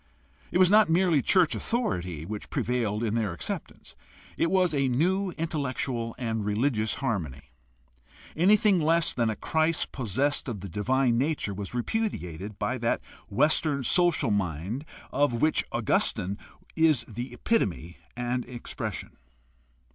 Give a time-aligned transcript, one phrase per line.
[0.51, 3.95] It was not merely church authority which prevailed in their acceptance;
[4.35, 7.51] it was a new intellectual and religious harmony.
[8.35, 13.83] Anything less than a Christ possessed of the divine nature was repudiated by that Western
[13.83, 16.39] social mind of which Augustine
[16.75, 19.17] is the epitome and expression.